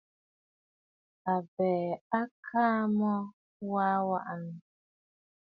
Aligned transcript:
Àbɛ̀ɛ̀ 1.33 1.99
à 2.19 2.21
kà 2.45 2.63
mə 2.97 3.09
aa 3.81 3.97
wanə. 4.07 4.51